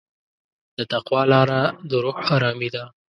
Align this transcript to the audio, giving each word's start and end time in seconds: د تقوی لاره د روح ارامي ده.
د 0.77 0.79
تقوی 0.91 1.23
لاره 1.33 1.61
د 1.89 1.91
روح 2.03 2.17
ارامي 2.35 2.69
ده. 2.75 2.83